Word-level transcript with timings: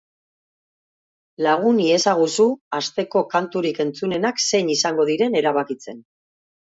Lagun 1.47 1.81
iezaguzu 1.83 2.45
asteko 2.77 3.23
kanturik 3.33 3.81
entzunenak 3.85 4.41
zein 4.47 4.73
izango 4.77 5.07
diren 5.11 5.37
erabakitzen. 5.43 6.01